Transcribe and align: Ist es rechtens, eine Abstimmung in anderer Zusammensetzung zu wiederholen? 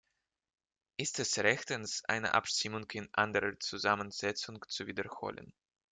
Ist 0.97 1.19
es 1.19 1.37
rechtens, 1.37 2.03
eine 2.05 2.33
Abstimmung 2.33 2.89
in 2.89 3.13
anderer 3.13 3.59
Zusammensetzung 3.59 4.65
zu 4.67 4.87
wiederholen? 4.87 5.53